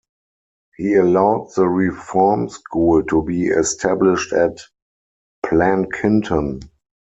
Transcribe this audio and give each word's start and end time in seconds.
He 0.77 0.95
allowed 0.95 1.51
the 1.55 1.67
reform 1.67 2.49
school 2.49 3.03
to 3.03 3.21
be 3.21 3.49
established 3.49 4.33
at 4.33 4.57
Plankinton. 5.45 6.61